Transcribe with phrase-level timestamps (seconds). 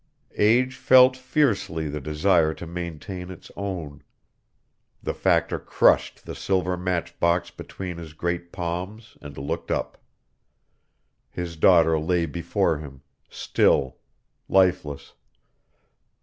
[0.39, 4.01] Age felt fiercely the desire to maintain its own.
[5.03, 9.99] The Factor crushed the silver match box between his great palms and looked up.
[11.29, 13.99] His daughter lay before him, still,
[14.49, 15.13] lifeless.